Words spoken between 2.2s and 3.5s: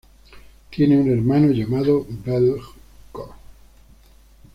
Veljko.